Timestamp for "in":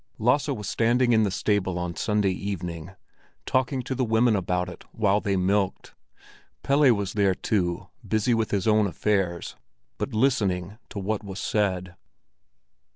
1.13-1.21